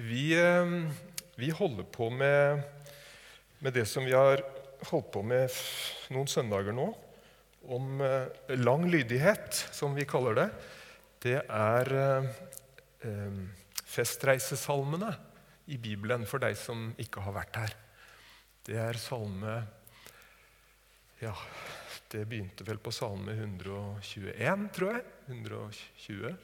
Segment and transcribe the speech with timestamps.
[0.00, 0.66] Vi, eh,
[1.34, 2.62] vi holder på med,
[3.58, 4.40] med det som vi har
[4.88, 5.52] holdt på med
[6.14, 6.86] noen søndager nå,
[7.68, 10.46] om eh, lang lydighet, som vi kaller det.
[11.20, 12.30] Det er eh,
[13.10, 13.36] eh,
[13.84, 15.12] festreisesalmene
[15.68, 17.76] i Bibelen for deg som ikke har vært her.
[18.64, 19.60] Det er salme
[21.20, 21.36] Ja,
[22.08, 25.08] det begynte vel på salme 121, tror jeg.
[25.28, 26.38] 120.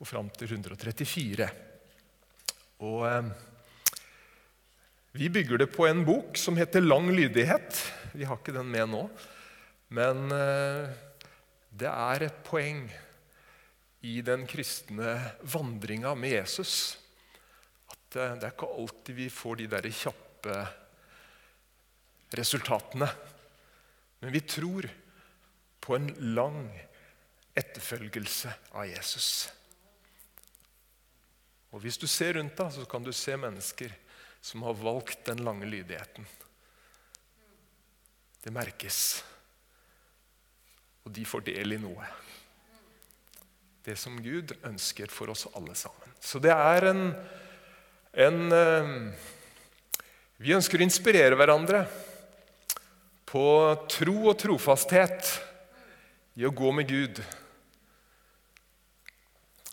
[0.00, 1.52] Og fram til 134.
[2.84, 3.30] Og eh,
[5.18, 7.82] vi bygger det på en bok som heter Lang lydighet.
[8.14, 9.02] Vi har ikke den med nå.
[9.94, 10.86] Men eh,
[11.74, 12.86] det er et poeng
[14.06, 16.98] i den kristne vandringa med Jesus
[18.08, 20.58] at eh, det er ikke alltid vi får de der kjappe
[22.38, 23.08] resultatene.
[24.20, 24.88] Men vi tror
[25.80, 26.66] på en lang
[27.58, 29.48] etterfølgelse av Jesus.
[31.78, 33.92] Og Hvis du ser rundt deg, så kan du se mennesker
[34.42, 36.24] som har valgt den lange lydigheten.
[38.42, 39.20] Det merkes.
[41.06, 42.08] Og de får del i noe.
[43.86, 46.16] Det som Gud ønsker for oss alle sammen.
[46.18, 47.04] Så det er en,
[48.26, 48.90] en eh,
[50.42, 51.84] Vi ønsker å inspirere hverandre
[53.30, 53.44] på
[53.86, 55.30] tro og trofasthet
[56.42, 57.22] i å gå med Gud.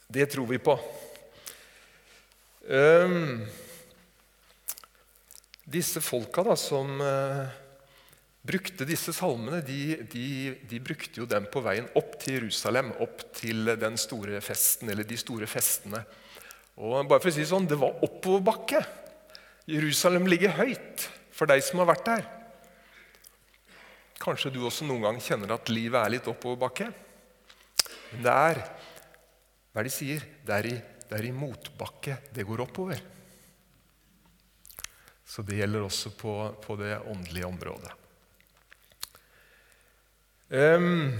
[0.06, 0.78] Det tror vi på.
[2.66, 3.46] Ehm,
[5.66, 7.46] disse folka da, som uh,
[8.46, 10.28] brukte disse salmene, de, de,
[10.66, 15.06] de brukte jo dem på veien opp til Jerusalem, opp til den store festen, eller
[15.06, 16.02] de store festene.
[16.76, 18.82] Og bare for å si det sånn, Det var oppoverbakke.
[19.70, 22.26] Jerusalem ligger høyt for deg som har vært der.
[24.22, 26.90] Kanskje du også noen gang kjenner at livet er litt oppoverbakke.
[28.12, 28.62] Men det er
[29.76, 30.22] hva de sier?
[30.46, 30.76] Det er, i,
[31.10, 33.02] det er i motbakke det går oppover.
[35.26, 37.94] Så det gjelder også på, på det åndelige området.
[40.50, 41.18] Um,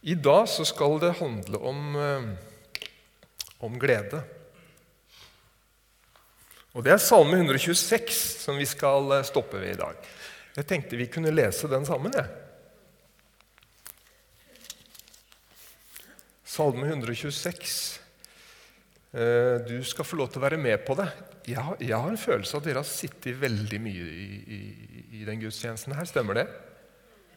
[0.00, 2.26] I dag så skal det handle om, eh,
[3.62, 4.22] om glede.
[6.74, 10.10] Og Det er Salme 126 som vi skal eh, stoppe ved i dag.
[10.58, 12.12] Jeg tenkte vi kunne lese den sammen.
[12.14, 12.26] jeg.
[16.44, 18.00] Salme 126.
[19.14, 21.08] Eh, Du skal få lov til å være med på det.
[21.48, 24.26] Jeg har, jeg har en følelse av at dere har sittet veldig mye i,
[24.56, 24.58] i,
[25.20, 26.04] i den gudstjenesten her.
[26.08, 26.48] Stemmer det?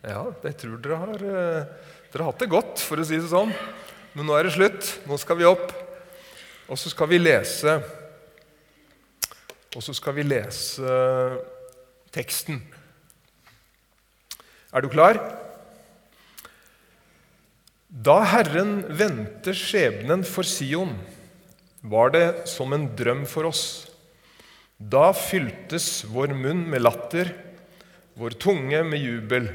[0.04, 3.32] Ja, jeg tror dere har, eh, dere har hatt det godt, for å si det
[3.32, 3.54] sånn.
[4.18, 4.90] Men nå er det slutt.
[5.08, 5.72] Nå skal vi opp.
[6.72, 7.82] Og så skal vi lese
[9.72, 10.84] Og så skal vi lese
[12.12, 12.58] teksten.
[14.76, 15.16] Er du klar?
[17.88, 20.92] Da Herren vendte skjebnen for Sion,
[21.82, 23.66] var det som en drøm for oss.
[24.78, 27.34] Da fyltes vår munn med latter,
[28.18, 29.50] vår tunge med jubel.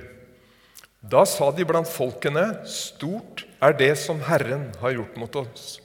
[1.07, 5.77] Da sa de blant folkene, stort er det som Herren har gjort mot oss.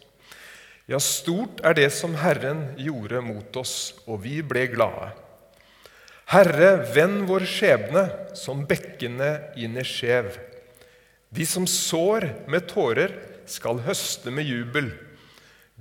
[0.89, 5.11] Ja, stort er det som Herren gjorde mot oss, og vi ble glade.
[6.31, 8.05] Herre, vend vår skjebne
[8.39, 10.33] som bekkene i Nesjev.
[11.31, 13.13] De som sår med tårer,
[13.51, 14.91] skal høste med jubel.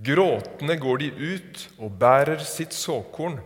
[0.00, 3.37] Gråtende går de ut og bærer sitt såkorn.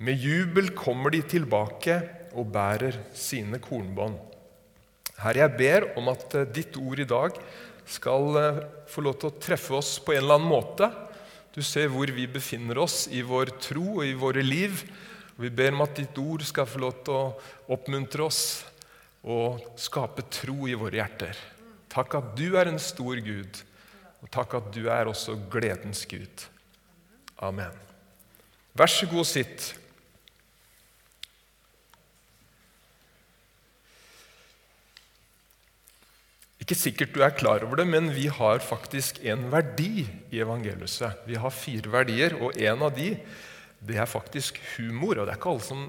[0.00, 1.98] Med jubel kommer de tilbake
[2.32, 4.16] og bærer sine kornbånd.
[5.20, 7.36] Herre, jeg ber om at eh, ditt ord i dag
[7.86, 10.88] skal eh, få lov til å treffe oss på en eller annen måte.
[11.54, 14.80] Du ser hvor vi befinner oss i vår tro og i våre liv.
[15.36, 18.42] Vi ber om at ditt ord skal få lov til å oppmuntre oss
[19.22, 21.38] og skape tro i våre hjerter.
[21.92, 23.60] Takk at du er en stor Gud,
[24.24, 26.46] og takk at du er også gledens Gud.
[27.44, 27.72] Amen.
[28.74, 29.74] Vær så god, sitt.
[36.64, 41.20] Ikke sikkert du er klar over det, men vi har faktisk en verdi i evangeliet.
[41.28, 43.12] Vi har fire verdier, og en av de
[43.84, 45.18] det er faktisk humor.
[45.18, 45.84] Og det er ikke alle som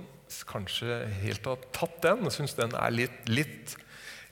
[0.50, 3.76] kanskje helt har tatt den og syns den er litt, litt,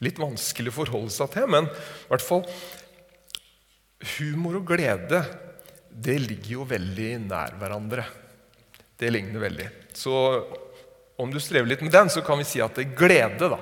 [0.04, 1.48] litt vanskelig å forholde seg til.
[1.48, 2.44] Men i hvert fall
[4.18, 5.24] humor og glede
[5.94, 8.06] det ligger jo veldig nær hverandre.
[8.98, 9.70] Det ligner veldig.
[9.94, 10.14] Så
[11.22, 13.60] om du strever litt med den, så kan vi si at det er glede da,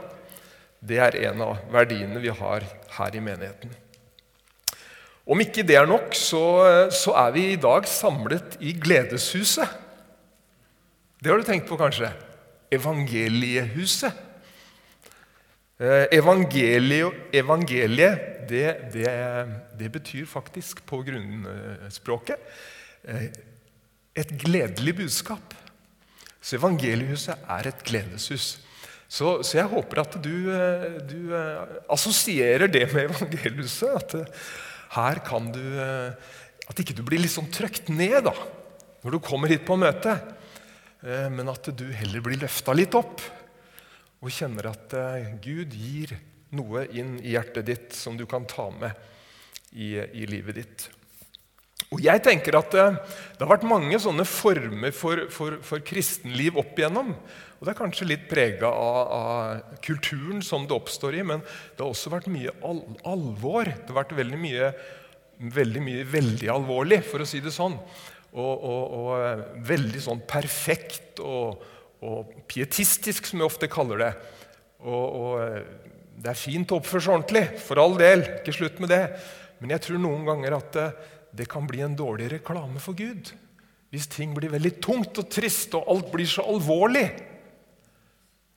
[0.82, 2.66] det er en av verdiene vi har
[2.96, 3.74] her i menigheten.
[5.32, 6.42] Om ikke det er nok, så,
[6.90, 9.78] så er vi i dag samlet i Gledeshuset.
[11.22, 12.10] Det har du tenkt på, kanskje?
[12.74, 14.16] Evangeliehuset.
[15.82, 19.12] Eh, Evangeliet, evangeliet det, det,
[19.80, 22.38] det betyr faktisk på grunnspråket
[23.10, 23.32] eh,
[24.14, 25.56] et gledelig budskap.
[26.42, 28.60] Så evangeliehuset er et gledeshus.
[29.10, 31.34] Så, så jeg håper at du, eh, du,
[31.90, 33.98] assosierer det med evangeliehuset.
[33.98, 34.38] At
[35.00, 35.66] her kan du
[36.70, 38.36] At ikke du blir litt sånn trøkt ned da,
[39.02, 40.14] når du kommer hit på møte.
[41.02, 43.24] Men at du heller blir løfta litt opp
[44.22, 44.94] og kjenner at
[45.42, 46.14] Gud gir
[46.56, 48.92] noe inn i hjertet ditt som du kan ta med
[49.72, 50.90] i, i livet ditt.
[51.92, 52.84] Og jeg tenker at Det,
[53.36, 57.12] det har vært mange sånne former for, for, for kristenliv opp igjennom.
[57.60, 61.84] Og Det er kanskje litt prega av, av, kulturen som det oppstår i, men det
[61.84, 62.80] har også vært mye al
[63.12, 63.70] alvor.
[63.70, 64.72] Det har vært veldig mye,
[65.60, 67.76] veldig mye veldig alvorlig, for å si det sånn.
[68.32, 71.60] Og, og, og veldig sånn perfekt og,
[72.02, 74.12] og, pietistisk, som jeg ofte kaller det.
[74.82, 75.38] Og,
[76.22, 78.24] det er fint å oppføre seg ordentlig, for all del.
[78.40, 79.04] Ikke slutt med det.
[79.62, 80.88] Men jeg tror noen ganger at det,
[81.42, 83.32] det kan bli en dårlig reklame for Gud.
[83.92, 87.08] Hvis ting blir veldig tungt og trist, og alt blir så alvorlig.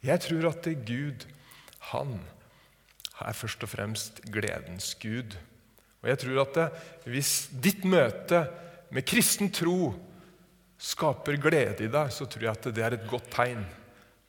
[0.04, 1.24] Jeg tror at det Gud,
[1.92, 2.18] han
[3.24, 5.36] er først og fremst gledens Gud.
[6.02, 6.66] Og jeg tror at det,
[7.08, 7.32] hvis
[7.64, 8.44] ditt møte
[8.94, 9.94] med kristen tro
[10.84, 13.64] skaper glede i deg, så tror jeg at det er et godt tegn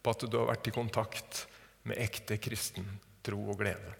[0.05, 1.45] på at du har vært i kontakt
[1.85, 2.87] med ekte kristen
[3.25, 3.95] tro og glede.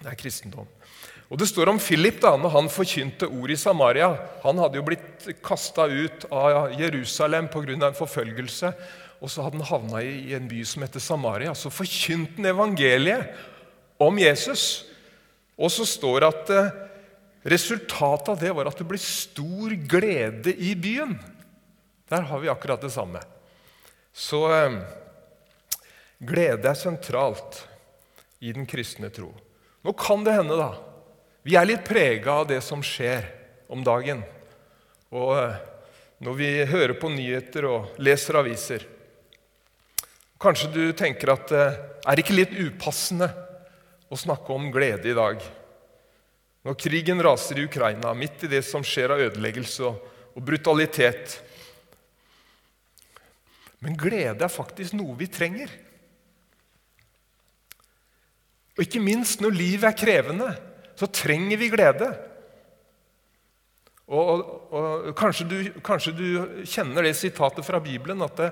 [0.00, 0.68] Det er kristendom.
[1.32, 4.10] Og Det står om Philip da når han forkynte ord i Samaria.
[4.44, 7.86] Han hadde jo blitt kasta ut av Jerusalem pga.
[7.88, 8.74] en forfølgelse.
[9.22, 11.54] Og så hadde han havna i en by som heter Samaria.
[11.54, 13.32] Så forkynte han evangeliet
[13.98, 14.84] om Jesus.
[15.56, 16.72] Og så står det at eh,
[17.46, 21.16] resultatet av det var at det ble stor glede i byen.
[22.08, 23.20] Der har vi akkurat det samme.
[24.12, 24.78] Så eh,
[26.18, 27.62] glede er sentralt
[28.44, 29.30] i den kristne tro.
[29.84, 30.72] Nå kan det hende da,
[31.44, 33.26] vi er litt prega av det som skjer
[33.72, 34.22] om dagen.
[35.12, 35.56] Og eh,
[36.24, 38.86] når vi hører på nyheter og leser aviser
[40.40, 43.30] Kanskje du tenker at det eh, er ikke litt upassende
[44.12, 45.40] å snakke om glede i dag?
[46.64, 51.38] Når krigen raser i Ukraina, midt i det som skjer av ødeleggelse og brutalitet.
[53.84, 55.72] Men glede er faktisk noe vi trenger.
[58.74, 60.48] Og ikke minst når livet er krevende,
[60.98, 62.08] så trenger vi glede.
[64.04, 66.26] Og, og, og kanskje, du, kanskje, du,
[66.68, 68.50] kjenner det sitatet fra Bibelen at det,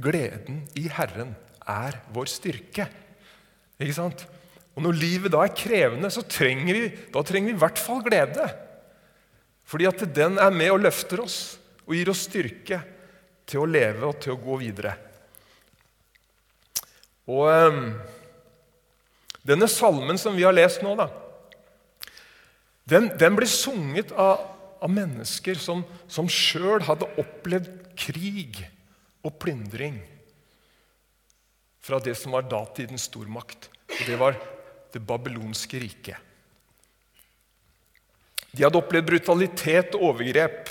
[0.00, 1.32] gleden i Herren
[1.68, 2.86] er vår styrke.
[3.80, 4.26] Ikke sant?
[4.76, 8.02] Og når livet da er krevende, så trenger vi, da trenger vi i hvert fall
[8.06, 8.46] glede.
[9.66, 11.40] Fordi at den er med og løfter oss
[11.86, 12.80] og gir oss styrke
[13.50, 14.94] til å leve og til å gå videre.
[17.26, 17.44] Og...
[17.50, 17.84] Um,
[19.42, 21.08] denne salmen som vi har lest nå, da,
[22.90, 24.42] den, den blir sunget av,
[24.82, 28.60] av mennesker som, som sjøl hadde opplevd krig
[29.24, 30.00] og plyndring
[31.80, 33.70] fra det som var datidens stormakt.
[33.88, 34.36] Og det var
[34.92, 36.16] det babylonske riket.
[38.50, 40.70] De hadde opplevd brutalitet og overgrep.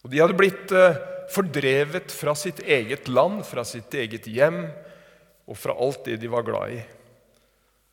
[0.00, 0.96] Og de hadde blitt eh,
[1.30, 4.64] fordrevet fra sitt eget land, fra sitt eget hjem
[5.50, 6.80] og fra alt det de var glad i.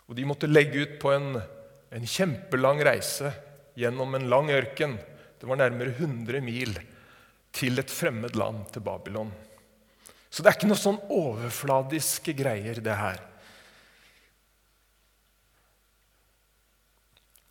[0.07, 3.31] Og de måtte legge ut på en, en kjempelang reise
[3.77, 4.95] gjennom en lang ørken.
[5.37, 6.77] Det var nærmere 100 mil
[7.57, 9.31] til et fremmed land, til Babylon.
[10.29, 13.21] Så det er ikke noe sånn overfladiske greier, det her.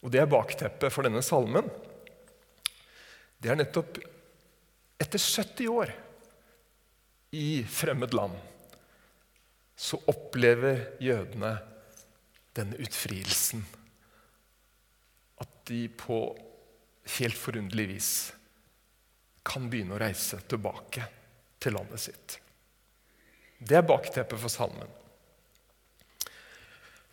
[0.07, 1.67] Og det er bakteppet for denne salmen.
[3.43, 3.99] Det er nettopp
[4.99, 5.93] etter 70 år
[7.37, 8.37] i fremmed land
[9.77, 11.53] så opplever jødene
[12.57, 13.61] denne utfrielsen.
[15.37, 16.21] At de på
[17.19, 18.11] helt forunderlig vis
[19.47, 21.05] kan begynne å reise tilbake
[21.61, 22.39] til landet sitt.
[23.59, 24.89] Det er bakteppet for salmen.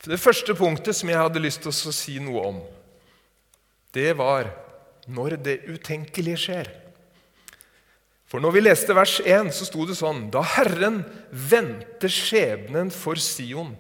[0.04, 2.58] Det første punktet som jeg hadde lyst til å si noe om,
[3.96, 4.50] det var
[5.08, 6.72] når det utenkelige skjer.
[8.34, 13.20] For når vi leste vers 1, så sto det sånn Da Herren vendte skjebnen for
[13.22, 13.75] Sion,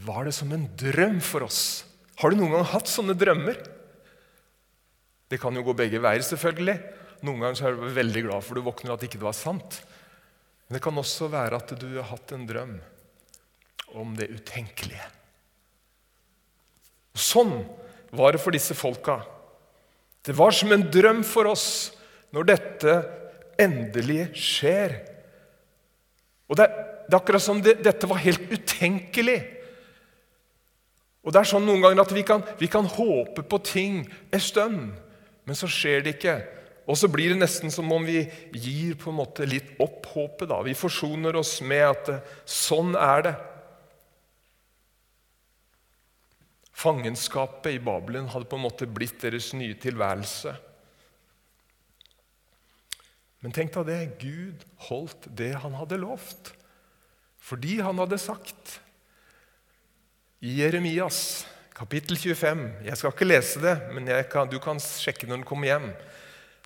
[0.00, 1.84] var det som en drøm for oss.
[2.22, 3.60] Har du noen gang hatt sånne drømmer?
[5.28, 6.78] Det kan jo gå begge veier, selvfølgelig.
[7.28, 9.82] Noen ganger er du veldig glad for du våkner at ikke det var sant.
[10.64, 12.74] Men det kan også være at du har hatt en drøm
[14.00, 15.12] om det utenkelige.
[17.20, 17.58] Sånn
[18.16, 19.20] var det for disse folka.
[20.24, 21.90] Det var som en drøm for oss
[22.32, 23.00] når dette
[23.58, 24.98] endelig skjer.
[26.50, 26.66] Og det,
[27.06, 29.40] det er akkurat som det, dette var helt utenkelig.
[31.20, 34.00] Og det er sånn noen ganger at vi kan, vi kan håpe på ting
[34.32, 34.80] en stund,
[35.44, 36.38] men så skjer det ikke.
[36.90, 38.24] Og så blir det nesten som om vi
[38.56, 40.48] gir på en måte litt opp håpet.
[40.50, 40.58] da.
[40.66, 43.34] Vi forsoner oss med at eh, sånn er det.
[46.80, 50.56] Fangenskapet i Babelen hadde på en måte blitt deres nye tilværelse.
[53.40, 56.52] Men tenk deg det, Gud holdt det han hadde lovt.
[57.40, 58.78] Fordi han hadde sagt
[60.44, 65.40] i Jeremias kapittel 25 Jeg skal ikke lese det, men kan, du kan sjekke når
[65.40, 65.88] den kommer hjem.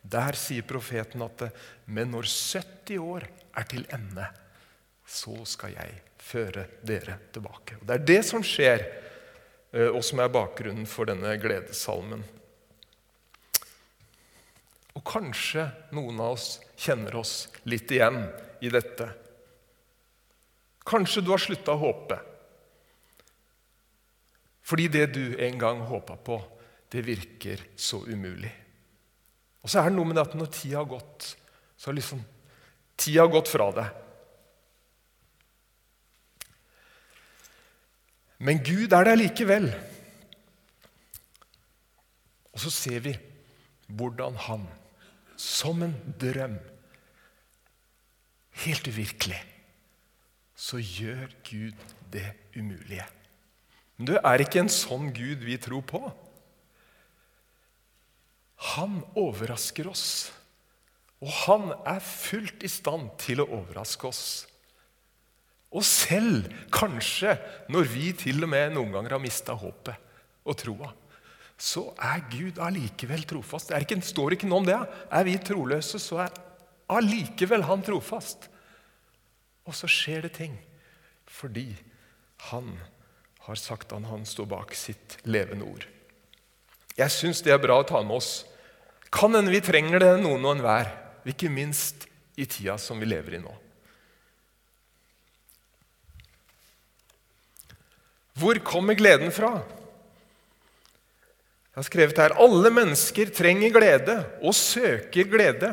[0.03, 1.47] Der sier profeten at
[1.87, 4.27] men når 70 år er til ende,
[5.07, 7.79] så skal jeg føre dere tilbake.
[7.81, 8.85] Og Det er det som skjer,
[9.73, 12.25] eh, og som er bakgrunnen for denne gledessalmen.
[14.95, 16.49] Og kanskje noen av oss
[16.79, 17.35] kjenner oss
[17.67, 18.21] litt igjen
[18.63, 19.09] i dette.
[20.87, 22.19] Kanskje du har slutta å håpe.
[24.65, 26.39] Fordi det du en gang håpa på,
[26.93, 28.53] det virker så umulig.
[29.65, 31.35] Og så er det noe med det at når tida har gått,
[31.77, 32.23] så har liksom
[33.01, 34.01] tida gått fra deg.
[38.45, 39.71] Men Gud er der likevel.
[42.53, 43.15] Og så ser vi
[43.89, 44.67] hvordan han
[45.41, 46.59] som en drøm.
[48.65, 49.41] Helt uvirkelig.
[50.55, 53.07] Så gjør Gud det umulige.
[53.97, 56.03] Men det er ikke en sånn Gud vi tror på.
[58.75, 60.33] Han overrasker oss.
[61.25, 64.25] Og han er fullt i stand til å overraske oss.
[65.75, 67.35] Og selv kanskje
[67.73, 70.13] når vi til og med noen ganger har mista håpet
[70.45, 70.93] og troa
[71.61, 73.71] så er Gud allikevel trofast.
[73.71, 74.79] Det ikke, står ikke noe om det.
[75.15, 76.41] Er vi troløse, så er
[76.93, 78.49] allikevel han trofast.
[79.65, 80.57] Og så skjer det ting
[81.35, 81.71] fordi
[82.51, 82.69] han
[83.47, 85.87] har sagt at han står bak sitt levende ord.
[86.95, 88.45] Jeg syns det er bra å ta med oss.
[89.11, 90.93] Kan hende vi trenger det noen og enhver,
[91.27, 92.07] ikke minst
[92.37, 93.55] i tida som vi lever i nå.
[98.39, 99.57] Hvor kommer gleden fra?
[101.75, 105.73] Jeg har skrevet her alle mennesker trenger glede og søker glede.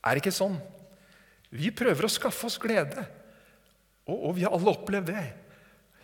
[0.00, 0.56] Er det ikke sånn?
[1.52, 3.04] Vi prøver å skaffe oss glede,
[4.08, 5.26] og, og vi har alle opplevd det.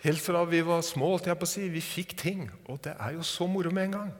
[0.04, 1.16] Helt fra vi var små.
[1.18, 1.64] til jeg på å si.
[1.72, 4.12] Vi fikk ting, og det er jo så moro med en gang.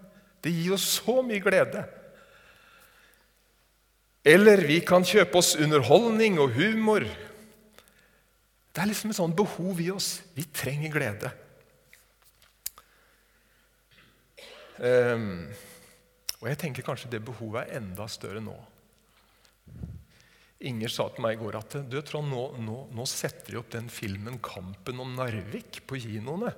[0.42, 1.84] Det gir oss så mye glede.
[4.24, 7.04] Eller vi kan kjøpe oss underholdning og humor.
[8.72, 10.18] Det er liksom et sånt behov i oss.
[10.34, 11.30] Vi trenger glede.
[14.38, 18.54] Um, og jeg tenker kanskje det behovet er enda større nå.
[20.68, 23.70] Inger sa til meg i går at du Trond, nå, nå, nå setter de opp
[23.70, 26.50] den filmen 'Kampen om Narvik' på kinoene.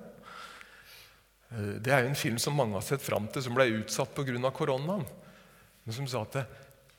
[1.51, 4.15] Eh, det er jo en film som mange har sett fram til, som ble utsatt
[4.17, 4.51] pga.
[4.51, 5.05] koronaen.
[5.85, 6.47] Men som sa at det,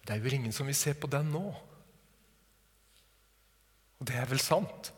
[0.05, 1.45] det er jo ingen som vil se på den nå.
[3.99, 4.91] Og det er vel sant.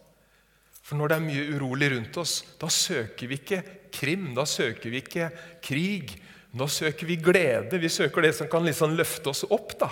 [0.84, 3.62] For når det er mye urolig rundt oss, da søker vi ikke
[3.94, 5.30] krim, da søker vi ikke
[5.64, 6.12] krig.
[6.54, 7.80] Da søker vi glede.
[7.82, 9.80] Vi søker det som kan liksom løfte oss opp.
[9.80, 9.90] da.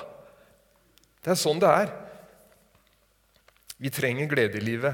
[1.23, 1.89] Det er sånn det er.
[3.81, 4.93] Vi trenger glede i livet.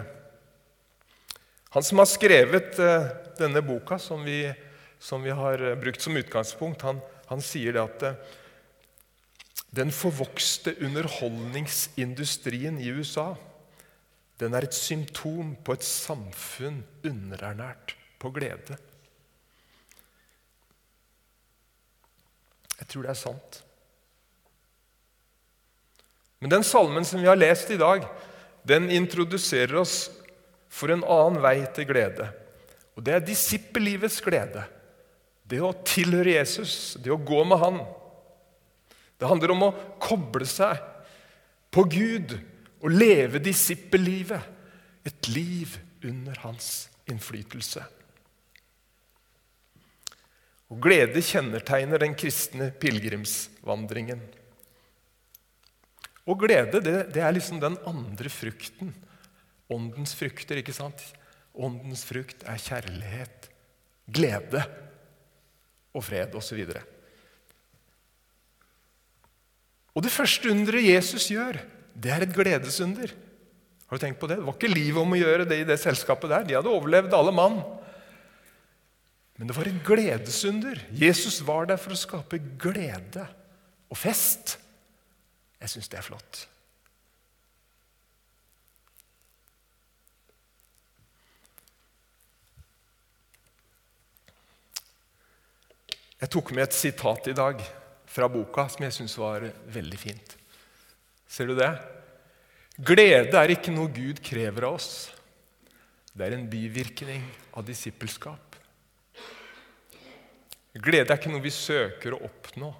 [1.76, 3.04] Han som har skrevet uh,
[3.40, 4.54] denne boka, som vi,
[5.00, 8.16] som vi, har uh, brukt som utgangspunkt, han, han sier det at uh,
[9.76, 13.36] den forvokste underholdningsindustrien i USA
[14.38, 18.78] den er et symptom på et samfunn underernært på glede.
[22.78, 23.62] Jeg tror det er sant.
[26.38, 28.06] Men den salmen som vi har lest i dag,
[28.68, 30.12] den introduserer oss
[30.70, 32.28] for en annen vei til glede.
[32.98, 34.66] Og det er disippellivets glede.
[35.48, 37.80] Det å tilhøre Jesus, det å gå med Han.
[39.18, 40.78] Det handler om å koble seg
[41.74, 42.36] på Gud
[42.82, 44.54] å leve disippellivet.
[45.08, 47.84] Et liv under hans innflytelse.
[50.68, 54.20] Og glede kjennetegner den kristne pilegrimsvandringen.
[56.28, 58.92] Og glede, det, det, er liksom den andre frukten.
[59.72, 61.00] Åndens frukter, ikke sant?
[61.56, 63.48] Åndens frukt er kjærlighet,
[64.12, 64.66] glede
[65.96, 66.60] og fred osv.
[66.68, 66.84] Og,
[69.96, 71.62] og det første underet Jesus gjør,
[71.98, 73.14] det er et gledesunder.
[73.88, 75.80] Har du tenkt på Det Det var ikke livet om å gjøre det i det
[75.82, 76.46] selskapet der.
[76.46, 77.58] De hadde overlevd alle mann.
[79.38, 80.82] Men det var et gledesunder.
[80.92, 83.26] Jesus var der for å skape glede
[83.90, 84.58] og fest.
[85.62, 86.46] Jeg syns det er flott.
[96.18, 97.62] Jeg tok med et sitat i dag
[98.10, 100.37] fra boka som jeg syns var veldig fint.
[101.38, 101.70] Ser du det?
[102.82, 105.12] Glede er ikke noe Gud krever av oss.
[106.10, 107.22] Det er en bivirkning
[107.54, 108.56] av disippelskap.
[110.74, 112.72] Glede er ikke noe vi søker å oppnå,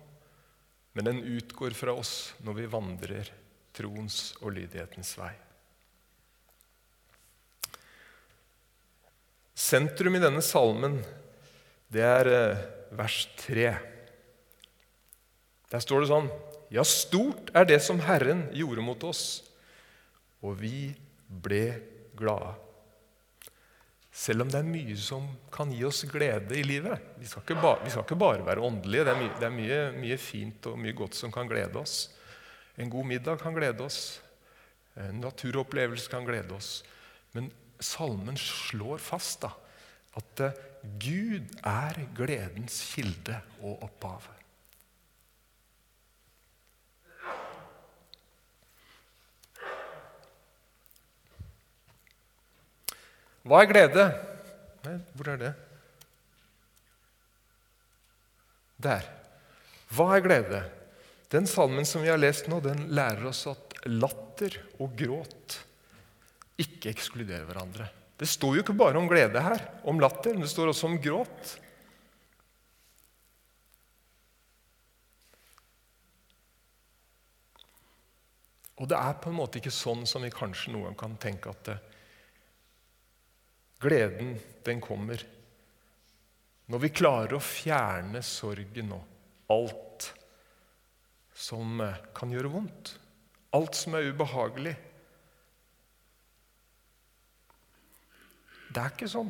[0.98, 3.30] men den utgår fra oss når vi vandrer
[3.78, 5.36] troens og lydighetens vei.
[9.54, 10.98] Sentrum i denne salmen
[11.94, 13.72] det er eh, vers 3.
[15.70, 16.34] Der står det sånn
[16.74, 19.42] Ja, stort er det som Herren gjorde mot oss,
[20.44, 20.90] og vi
[21.28, 21.64] ble
[22.18, 22.56] glade.
[24.18, 27.14] Selv om det er mye som kan gi oss glede i livet.
[27.22, 29.06] Vi skal ikke, ba, vi skal ikke bare være åndelige.
[29.06, 32.08] Det er, mye, det er mye, mye, fint og mye godt som kan glede oss.
[32.82, 34.18] En god middag kan glede oss.
[34.98, 36.82] En naturopplevelse kan glede oss.
[37.38, 39.52] Men salmen slår fast da,
[40.18, 40.58] at eh,
[40.98, 44.26] Gud er gledens kilde og opphav.
[53.48, 54.08] Hva er glede?
[55.16, 55.54] Hvor er det?
[58.84, 59.06] Der.
[59.96, 60.64] Hva er glede?
[61.32, 65.62] Den salmen som vi har lest nå, den lærer oss at latter og gråt
[66.60, 67.88] ikke ekskluderer hverandre.
[68.18, 70.98] Det står jo ikke bare om glede her, om latter, men det står også om
[71.02, 71.58] gråt.
[78.78, 81.64] Og det er på en måte ikke sånn som vi kanskje noen kan tenke at
[81.70, 81.78] det,
[83.82, 85.22] Gleden, den kommer
[86.68, 90.10] når vi klarer å fjerne sorgen og alt
[91.38, 92.96] som eh, kan gjøre vondt.
[93.56, 94.74] Alt som er ubehagelig.
[98.68, 99.30] Det er ikke sånn.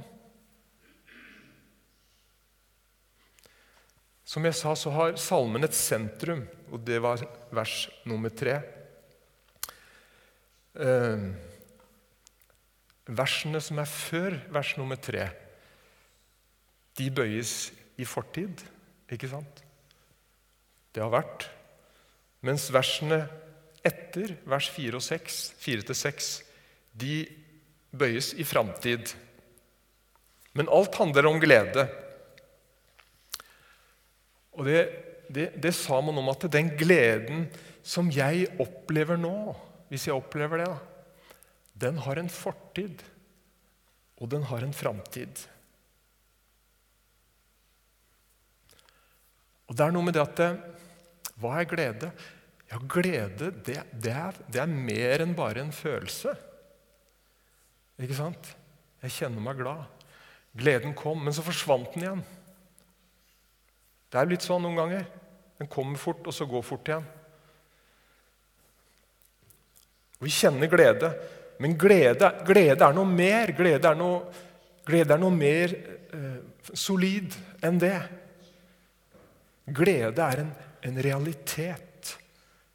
[4.28, 6.42] Som jeg sa, så har salmen et sentrum,
[6.74, 7.22] og det var
[7.56, 7.76] vers
[8.10, 8.58] nummer tre.
[10.74, 11.30] Eh,
[13.08, 15.30] Versene som er før vers nummer tre,
[16.98, 18.64] de bøyes i fortid,
[19.12, 19.62] ikke sant?
[20.92, 21.46] Det har vært.
[22.46, 23.22] Mens versene
[23.86, 26.32] etter vers 4 og 6, 4-6,
[26.98, 27.22] de
[27.96, 29.14] bøyes i framtid.
[30.58, 31.86] Men alt handler om glede.
[34.58, 34.82] Og det,
[35.30, 37.46] det, det sa man om at den gleden
[37.86, 39.54] som jeg opplever nå,
[39.88, 40.97] hvis jeg opplever det, da,
[41.78, 43.04] den har en fortid,
[44.18, 45.44] og den har en framtid.
[49.68, 50.52] Og det er noe med det at det,
[51.38, 52.10] Hva er glede?
[52.68, 56.34] Ja, glede, det, det, er, det er mer enn bare en følelse.
[58.02, 58.50] Ikke sant?
[59.04, 59.86] Jeg kjenner meg glad.
[60.58, 62.26] Gleden kom, men så forsvant den igjen.
[64.10, 65.06] Det er litt sånn noen ganger.
[65.62, 67.06] Den kommer fort, og så går fort igjen.
[70.24, 71.12] Vi kjenner glede,
[71.60, 73.52] men glede, glede, er noe mer.
[73.58, 74.22] Glede er noe,
[74.86, 76.40] glede er noe mer eh,
[76.74, 77.34] solid
[77.66, 77.98] enn det.
[79.78, 80.52] Glede er en,
[80.88, 82.14] en realitet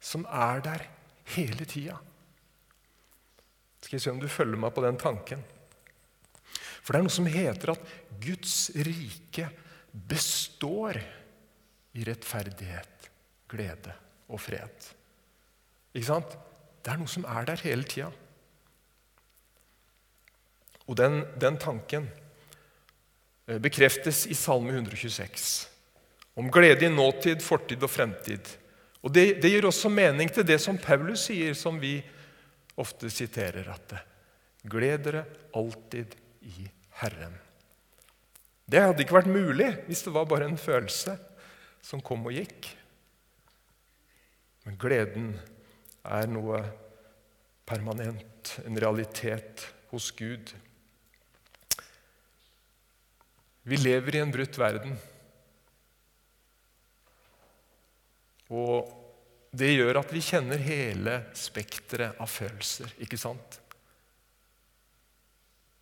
[0.03, 0.87] som er der
[1.35, 1.95] hele tida.
[3.83, 5.43] Skal jeg se om du følger meg på den tanken.
[6.83, 7.91] For det er noe som heter at
[8.23, 9.47] Guds rike
[9.93, 10.99] består
[11.93, 13.07] i rettferdighet,
[13.51, 13.93] glede
[14.27, 14.89] og fred.
[15.93, 16.35] Ikke sant?
[16.83, 18.09] Det er noe som er der hele tida.
[20.89, 22.09] Og den, den tanken
[23.47, 25.53] eh, bekreftes i Salme 126.
[26.35, 28.55] Om glede i nåtid, fortid og fremtid.
[29.03, 31.97] Og det, det, gir også mening til det som Paulus sier, som vi
[32.79, 33.67] ofte siterer.
[33.69, 33.95] At
[34.63, 36.15] gled dere alltid
[36.47, 36.67] i
[37.01, 37.35] Herren.
[38.65, 41.17] Det hadde ikke vært mulig hvis det var bare en følelse
[41.83, 42.69] som kom og gikk.
[44.63, 45.33] Men gleden
[46.07, 46.61] er noe
[47.67, 50.53] permanent, en realitet hos Gud.
[53.63, 54.97] Vi lever i en brutt verden.
[58.53, 58.91] Og
[59.53, 63.59] det gjør at vi kjenner hele spekteret av følelser, ikke sant?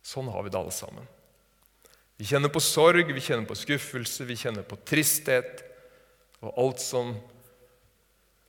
[0.02, 1.06] Sånn har vi det alle sammen.
[2.20, 5.62] Vi kjenner på sorg, vi kjenner på skuffelse, vi kjenner på tristhet
[6.42, 7.14] og alt som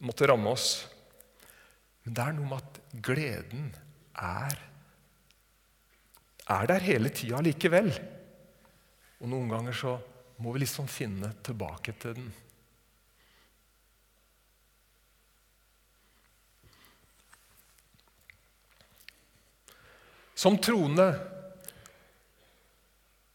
[0.03, 0.83] måtte ramme oss.
[2.03, 3.69] Men det er noe med at gleden
[4.19, 4.59] er,
[6.51, 7.93] er der hele tida likevel.
[9.23, 9.97] Og noen ganger så
[10.43, 12.31] må vi liksom finne tilbake til den.
[20.35, 21.07] Som troende,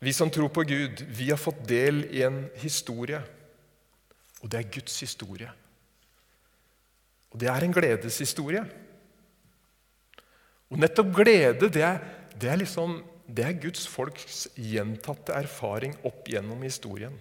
[0.04, 3.22] vi som tror på Gud, vi har fått del i en historie
[4.38, 5.48] Og det er Guds historie.
[7.32, 8.60] Og det er en gledeshistorie.
[10.70, 11.98] Og nettopp glede, det er,
[12.38, 17.12] det er, liksom, det er Guds folks gjentatte erfaring opp gjennom historien.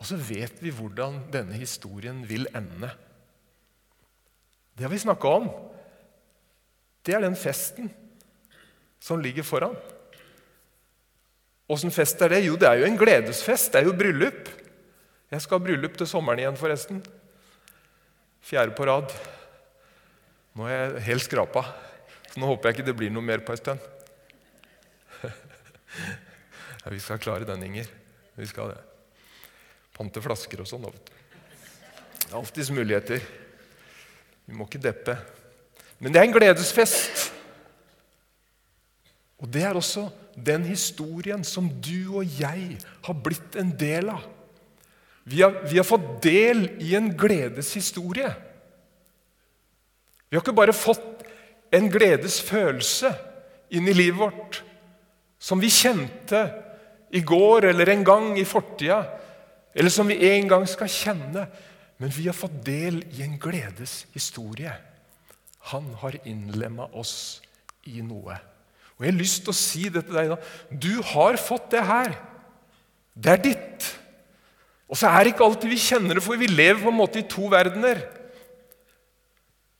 [0.00, 2.88] Og så vet vi hvordan denne historien vil ende.
[4.72, 5.50] Det har vi snakka om.
[7.04, 7.92] Det er den festen
[9.02, 9.76] som ligger foran.
[11.70, 12.42] Åssen fest er det?
[12.46, 13.72] Jo, det er jo en gledesfest.
[13.72, 14.48] Det er jo bryllup.
[15.32, 16.98] Jeg skal ha bryllup til sommeren igjen, forresten.
[18.42, 19.12] Fjerde på rad.
[20.56, 21.62] Nå er jeg helt skrapa,
[22.36, 23.90] nå håper jeg ikke det blir noe mer på en stund.
[26.82, 27.86] Ja, vi skal klare den, Inger.
[28.34, 28.80] Vi skal det.
[29.94, 30.88] Pante flasker og sånn.
[30.88, 33.22] Det er alltids muligheter.
[34.48, 35.14] Vi må ikke deppe.
[36.02, 37.28] Men det er en gledesfest.
[39.42, 44.26] Og det er også den historien som du og jeg har blitt en del av.
[45.22, 48.32] Vi har, vi har fått del i en gledeshistorie.
[50.26, 51.11] Vi har ikke bare fått
[51.72, 53.12] en gledesfølelse
[53.72, 54.60] inn i livet vårt
[55.42, 56.44] som vi kjente
[57.12, 59.02] i går eller en gang i fortida,
[59.74, 61.46] eller som vi en gang skal kjenne.
[62.00, 64.72] Men vi har fått del i en gledeshistorie.
[65.72, 67.40] Han har innlemma oss
[67.88, 68.38] i noe.
[68.96, 70.38] Og Jeg har lyst til å si det til deg da.
[70.70, 72.16] Du har fått det her.
[73.14, 73.88] Det er ditt.
[74.92, 77.22] Og så er det ikke alltid vi kjenner det, for vi lever på en måte
[77.22, 78.02] i to verdener.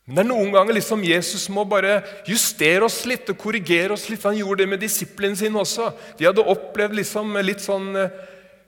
[0.06, 4.08] Men det er noen ganger liksom Jesus må bare justere oss litt og korrigere oss
[4.10, 4.24] litt.
[4.26, 5.92] Han gjorde det med disiplene sine også.
[6.18, 8.16] De hadde opplevd liksom litt sånn eh,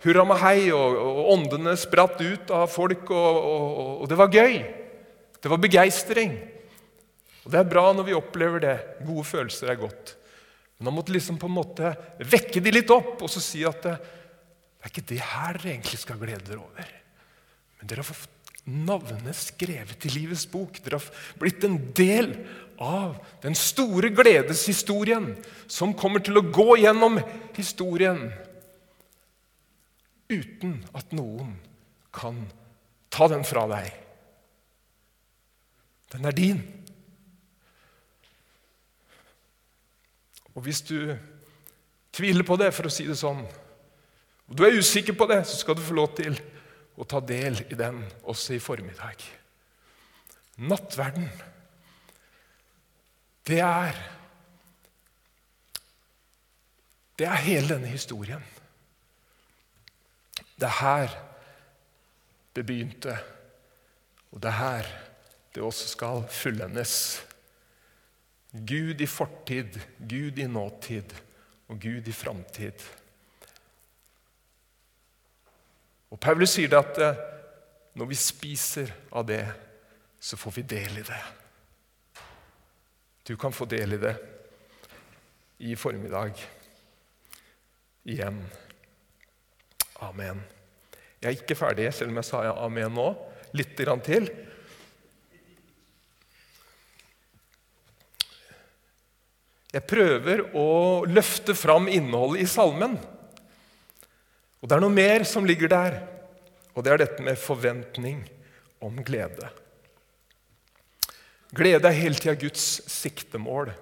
[0.04, 4.36] hurra med hei, og, og, åndene spratt ut av folk, og, og, og det var
[4.36, 4.58] gøy.
[5.42, 6.36] Det var begeistring.
[7.44, 8.76] Og Det er bra når vi opplever det.
[9.04, 10.14] Gode følelser er godt.
[10.78, 11.90] Men han måtte liksom på en måte
[12.30, 15.74] vekke de litt opp og så si at det, det er ikke det her dere
[15.74, 16.94] egentlig skal glede dere over.
[17.78, 18.33] Men dere har fått
[18.64, 20.78] navnet skrevet i livets bok.
[20.84, 22.32] Dere har blitt en del
[22.80, 25.34] av den store gledeshistorien
[25.70, 27.20] som kommer til å gå gjennom
[27.56, 28.26] historien
[30.32, 31.52] uten at noen
[32.14, 32.40] kan
[33.12, 33.92] ta den fra deg.
[36.14, 36.62] Den er din.
[40.54, 41.14] Og hvis du
[42.14, 43.42] tviler på det, for å si det sånn,
[44.44, 46.36] og du er usikker på det, så skal du få lov til
[46.96, 49.22] å ta del i den også i formiddag.
[50.62, 51.28] Nattverden,
[53.44, 54.04] det er
[57.14, 58.42] Det er hele denne historien.
[60.58, 61.12] Det er her
[62.56, 63.14] det begynte,
[64.32, 64.88] og det er her
[65.54, 67.22] det også skal fullendes.
[68.50, 71.14] Gud i fortid, Gud i nåtid
[71.70, 72.82] og Gud i framtid.
[76.14, 77.22] Og Paulus sier det at eh,
[77.98, 79.42] når vi spiser av det,
[80.22, 81.22] så får vi del i det.
[83.26, 84.14] Du kan få del i det
[85.64, 86.38] i formiddag
[88.06, 88.38] igjen.
[90.06, 90.42] Amen.
[91.18, 93.06] Jeg er ikke ferdig, selv om jeg sa amen nå.
[93.56, 93.74] Litt
[94.04, 94.26] til.
[99.74, 100.68] Jeg prøver å
[101.08, 102.98] løfte fram innholdet i salmen.
[104.64, 105.98] Og det er noe mer som ligger der,
[106.72, 108.22] og det er dette med forventning
[108.80, 109.50] om glede.
[111.52, 113.74] Glede er hele tida Guds siktemål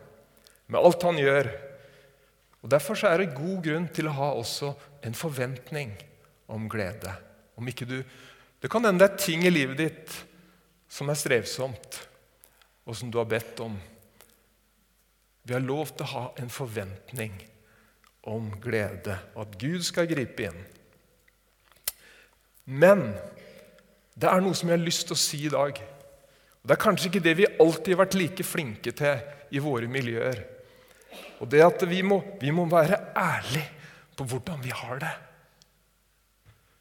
[0.66, 1.52] med alt han gjør.
[2.66, 4.72] Og Derfor er det god grunn til å ha også
[5.06, 5.94] en forventning
[6.50, 7.14] om glede.
[7.54, 8.02] Om du,
[8.58, 10.18] det kan hende det er ting i livet ditt
[10.90, 12.02] som er strevsomt,
[12.90, 13.78] og som du har bedt om
[15.46, 17.38] vi har lov til å ha en forventning
[18.30, 20.60] om glede, og at Gud skal gripe inn.
[22.70, 23.08] Men
[24.14, 25.78] det er noe som jeg har lyst til å si i dag.
[26.62, 29.88] Og Det er kanskje ikke det vi alltid har vært like flinke til i våre
[29.90, 30.44] miljøer.
[31.42, 33.66] Og det at vi må, vi må være ærlige
[34.16, 35.12] på hvordan vi har det.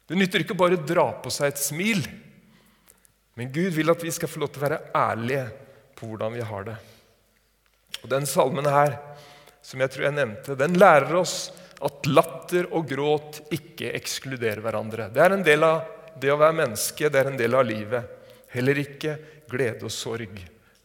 [0.06, 2.02] Det nytter ikke bare å dra på seg et smil,
[3.38, 5.46] men Gud vil at vi skal få lov til å være ærlige
[5.96, 6.76] på hvordan vi har det.
[8.02, 8.98] Og Den salmen her,
[9.62, 11.36] som jeg tror jeg nevnte, den lærer oss
[11.82, 15.08] at latter og gråt ikke ekskluderer hverandre.
[15.14, 15.82] Det er en del av
[16.20, 18.18] det å være menneske, det er en del av livet.
[18.52, 19.16] Heller ikke
[19.50, 20.42] glede og sorg.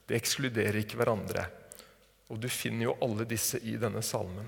[0.08, 1.44] Det ekskluderer ikke hverandre.
[2.32, 4.48] Og du finner jo alle disse i denne salmen.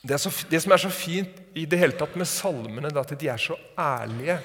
[0.00, 3.12] Det, så, det, som er så fint i det hele tatt med salmene, er at
[3.20, 4.38] de er så ærlige.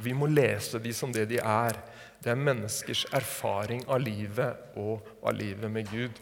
[0.00, 1.76] Vi må lese de som det de er.
[2.18, 6.16] Det er menneskers erfaring av livet og av livet med Gud.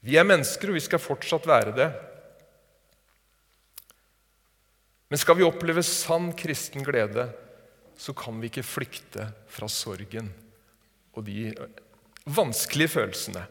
[0.00, 1.88] Vi er mennesker, og vi skal fortsatt være det.
[5.10, 7.26] Men skal vi oppleve sann kristen glede,
[8.00, 10.30] så kan vi ikke flykte fra sorgen
[11.12, 11.50] og de
[12.30, 13.42] vanskelige følelsene.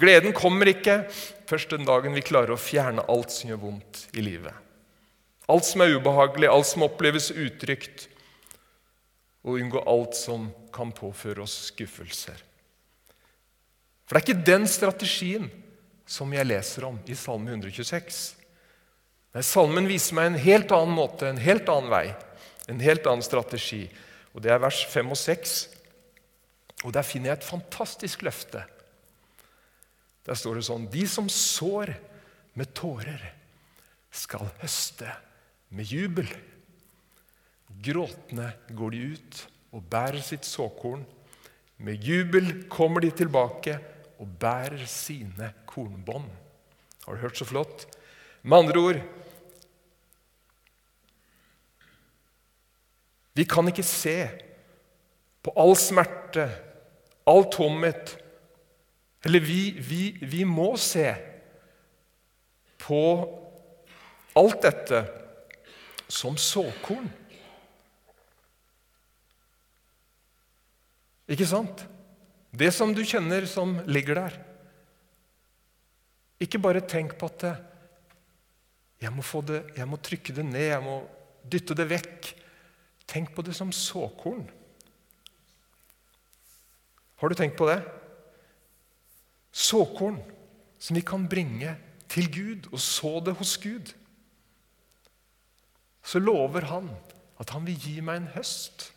[0.00, 1.04] Gleden kommer ikke
[1.48, 4.54] først den dagen vi klarer å fjerne alt som gjør vondt i livet.
[5.50, 8.06] Alt som er ubehagelig, alt som oppleves utrygt,
[9.42, 12.49] og unngå alt som kan påføre oss skuffelser.
[14.10, 15.44] For det er ikke den strategien
[16.10, 18.16] som jeg leser om i Salme 126.
[19.30, 22.08] Nei, Salmen viser meg en helt annen måte, en helt annen vei,
[22.66, 23.84] en helt annen strategi.
[24.34, 25.52] Og Det er vers 5 og 6.
[26.82, 28.64] Og Der finner jeg et fantastisk løfte.
[30.26, 31.94] Der står det sånn De som sår
[32.58, 33.22] med tårer,
[34.10, 35.06] skal høste
[35.70, 36.26] med jubel.
[37.78, 41.06] Gråtende går de ut og bærer sitt såkorn.
[41.78, 43.78] Med jubel kommer de tilbake
[44.20, 46.28] og bærer sine kornbånd.
[47.06, 47.86] Har du hørt så flott?
[48.42, 49.00] Med andre ord
[53.34, 54.14] Vi kan ikke se
[55.44, 56.46] på all smerte,
[57.28, 58.16] all tomhet
[59.24, 61.06] Eller vi, vi, vi må se
[62.80, 63.02] på
[64.36, 65.00] alt dette
[66.10, 67.06] som såkorn.
[71.30, 71.84] Ikke sant?
[72.50, 74.38] Det som du kjenner som ligger der.
[76.40, 77.44] Ikke bare tenk på at
[79.00, 80.96] jeg må, det, jeg må trykke det ned, jeg må
[81.48, 82.32] dytte det vekk.
[83.08, 84.42] Tenk på det som såkorn.
[87.20, 87.80] Har du tenkt på det?
[89.52, 90.20] Såkorn
[90.80, 91.74] som vi kan bringe
[92.10, 93.92] til Gud og så det hos Gud.
[96.02, 96.88] Så lover han
[97.40, 98.90] at han vil gi meg en høst.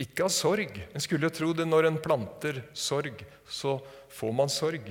[0.00, 0.78] Ikke av sorg.
[0.94, 3.76] En skulle jo tro det når en planter sorg, så
[4.16, 4.88] får man sorg.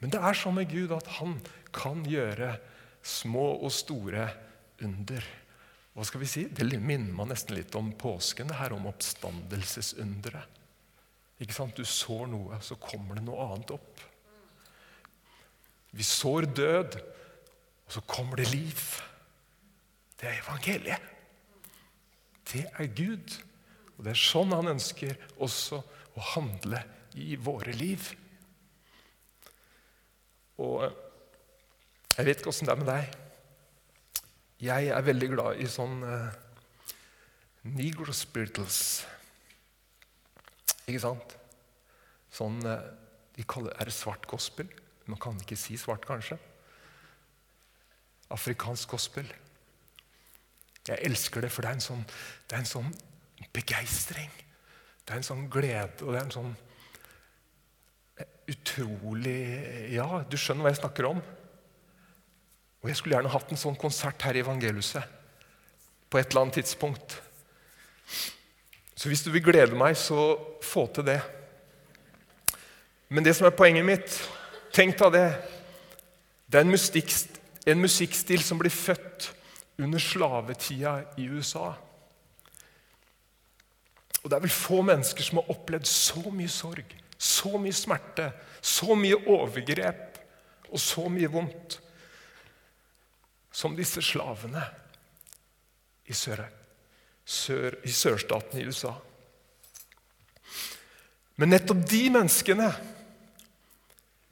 [0.00, 1.36] Men det er sånn med Gud at han
[1.74, 2.54] kan gjøre
[3.02, 4.28] små og store
[4.84, 5.26] under.
[5.96, 6.46] Hva skal vi si?
[6.46, 10.58] Det minner meg nesten litt om påsken, det her om oppstandelsesunderet.
[11.40, 11.76] Ikke sant?
[11.76, 14.02] Du sår noe, så kommer det noe annet opp.
[15.96, 16.98] Vi sår død,
[17.88, 18.82] og så kommer det liv.
[20.20, 21.08] Det er evangeliet.
[22.52, 23.40] Det er Gud.
[24.00, 25.76] Og Det er sånn han ønsker også
[26.16, 26.78] å handle
[27.20, 28.06] i våre liv.
[30.56, 30.86] Og
[32.16, 33.18] jeg vet ikke åssen det er med deg.
[34.64, 36.32] Jeg er veldig glad i sånn uh,
[37.76, 38.80] negro spirituals.
[40.86, 41.36] Ikke sant?
[42.32, 42.80] Sånn uh,
[43.36, 44.72] De kaller Er det svart gospel?
[45.12, 46.40] Man kan ikke si svart, kanskje.
[48.32, 49.28] Afrikansk gospel.
[50.88, 52.04] Jeg elsker det, for det er en sånn,
[52.48, 52.92] det er en sånn
[53.54, 54.30] begeistring.
[55.04, 56.52] Det er en sånn glede, og det er en sånn
[58.20, 59.40] eh, utrolig
[59.94, 61.22] Ja, du skjønner hva jeg snakker om.
[62.80, 65.18] Og jeg skulle gjerne hatt en sånn konsert her i Evangeliuset
[66.10, 67.18] på et eller annet tidspunkt.
[68.96, 71.20] Så hvis du vil glede meg, så få til det.
[73.08, 74.20] Men det som er poenget mitt
[74.70, 75.28] Tenk deg det.
[76.46, 77.10] Det er en, musikk,
[77.66, 79.32] en musikkstil som blir født
[79.82, 81.72] under slavetida i USA.
[84.20, 88.30] Og det er vel få mennesker som har opplevd så mye sorg, så mye smerte,
[88.60, 90.20] så mye overgrep
[90.70, 91.78] og så mye vondt
[93.52, 94.62] som disse slavene
[96.06, 96.44] i, sør,
[97.24, 98.92] sør, i sørstaten i USA.
[101.40, 102.68] Men nettopp de menneskene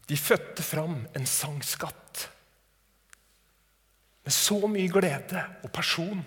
[0.08, 2.28] de fødte fram en sangskatt
[4.24, 6.20] med så mye glede og person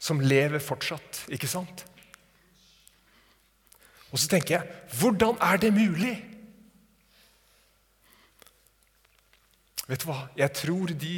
[0.00, 1.24] som lever fortsatt.
[1.32, 1.84] Ikke sant?
[4.10, 6.16] Og så tenker jeg hvordan er det mulig?
[9.90, 10.24] Vet du hva?
[10.38, 11.14] Jeg tror de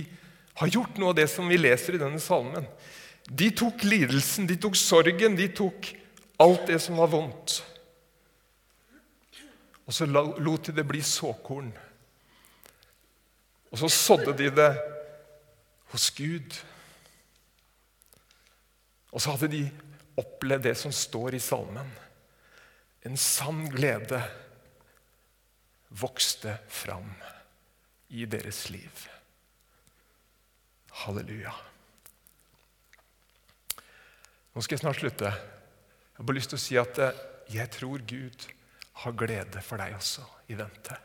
[0.60, 2.66] har gjort noe av det som vi leser i denne salmen.
[3.28, 5.92] De tok lidelsen, de tok sorgen, de tok
[6.42, 7.60] alt det som var vondt.
[9.86, 11.70] Og så lot de det bli såkorn.
[13.72, 14.70] Og så sådde de det
[15.92, 16.56] hos Gud.
[19.12, 19.64] Og så hadde de
[20.20, 21.88] opplevd det som står i salmen.
[23.04, 24.20] En sann glede
[26.00, 27.10] vokste fram
[28.08, 29.04] i deres liv.
[31.02, 31.52] Halleluja.
[34.52, 35.30] Nå skal jeg snart slutte.
[35.32, 37.22] Jeg har bare lyst til å si at eh,
[37.52, 38.44] jeg tror Gud
[39.02, 40.98] har glede for deg også i vente.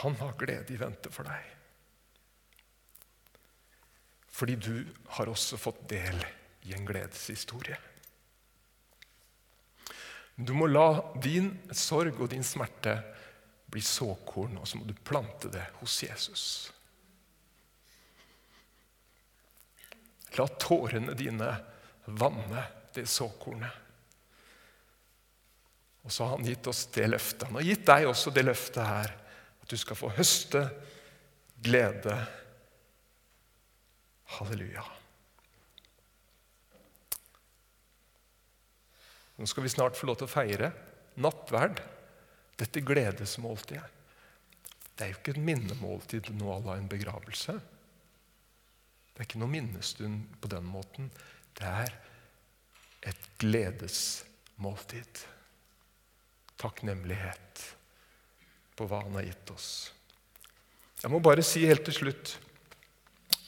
[0.00, 1.53] Han har glede i vente for deg.
[4.34, 6.18] Fordi du har også fått del
[6.66, 7.78] i en gledeshistorie.
[10.34, 10.88] Du må la
[11.22, 12.96] din sorg og din smerte
[13.70, 16.44] bli såkorn, og så må du plante det hos Jesus.
[20.34, 21.52] La tårene dine
[22.10, 23.82] vanne det såkornet.
[26.04, 27.46] Og så har han gitt oss det løftet.
[27.48, 29.14] Han har gitt deg også det løftet her.
[29.62, 30.66] At du skal få høste
[31.64, 32.18] glede.
[34.24, 34.84] Halleluja.
[39.36, 40.70] Nå skal vi snart få lov til å feire
[41.20, 41.80] nattverd,
[42.58, 43.86] dette gledesmåltidet.
[44.94, 47.54] Det er jo ikke et minnemåltid nå à la en begravelse.
[49.10, 51.10] Det er ikke noe minnestund på den måten.
[51.58, 51.96] Det er
[53.10, 55.24] et gledesmåltid.
[56.62, 57.64] Takknemlighet
[58.78, 59.68] på hva han har gitt oss.
[61.02, 62.36] Jeg må bare si helt til slutt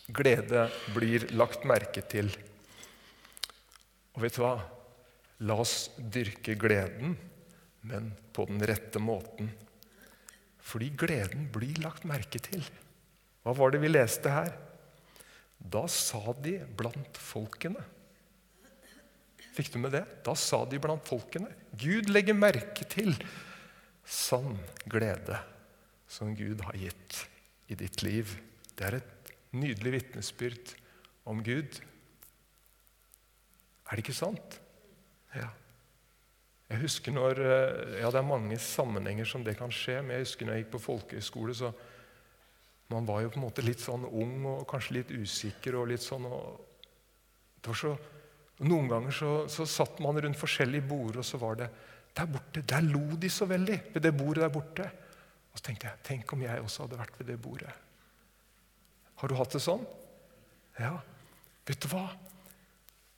[0.09, 2.31] glede blir lagt merke til.
[4.17, 4.57] Og vet du hva?
[5.47, 7.17] La oss dyrke gleden,
[7.87, 9.51] men på den rette måten.
[10.67, 12.65] Fordi gleden blir lagt merke til.
[13.45, 14.55] Hva var det vi leste her?
[15.57, 17.83] Da sa de blant folkene.
[19.57, 20.05] Fikk du med det?
[20.25, 21.49] Da sa de blant folkene.
[21.77, 23.15] Gud legger merke til
[24.07, 25.39] sann glede
[26.09, 27.23] som Gud har gitt
[27.73, 28.37] i ditt liv.
[28.77, 29.16] Det er et
[29.61, 30.75] nydelig vitnesbyrd
[31.27, 31.81] om Gud.
[33.87, 34.59] Er det ikke sant?
[35.35, 35.49] Ja.
[36.67, 40.03] Jeg husker når, eh, ja, Det er mange sammenhenger som det kan skje.
[40.03, 41.73] Men jeg husker når jeg gikk på folkehøyskole, så
[42.91, 45.75] man var jo på en måte litt sånn ung og kanskje litt usikker.
[45.75, 46.61] og litt sånn, og
[47.63, 47.97] det var så,
[48.59, 51.69] Noen ganger så, så satt man rundt forskjellige bord, og så var det
[52.17, 54.91] Der borte, der lo de så veldig ved det bordet der borte.
[55.53, 57.75] Og så tenkte jeg tenk om jeg også hadde vært ved det bordet.
[59.17, 59.85] Har du hatt det sånn?
[60.79, 60.95] Ja.
[61.67, 62.05] Vet du hva?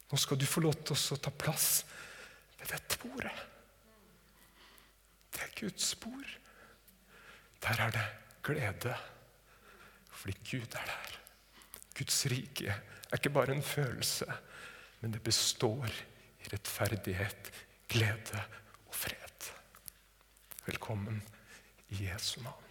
[0.08, 1.82] Nå skal du få lov til å ta plass
[2.58, 3.34] ved dette bordet.
[5.34, 6.30] Det er Guds bord.
[7.64, 8.04] Der er det
[8.46, 8.94] glede,
[10.14, 11.18] fordi Gud er der.
[11.98, 14.28] Guds rike er ikke bare en følelse,
[15.00, 17.50] men det består i rettferdighet,
[17.90, 18.44] glede
[18.86, 19.50] og fred.
[20.68, 21.20] Velkommen
[21.90, 22.67] i Jesu navn.